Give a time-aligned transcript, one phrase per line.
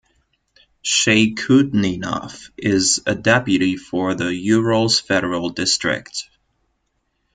[0.83, 6.27] Shaykhutdinov is a deputy for the Urals Federal District.